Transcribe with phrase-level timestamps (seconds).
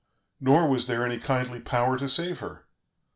[0.39, 2.65] Nor was there any kindly power to save her.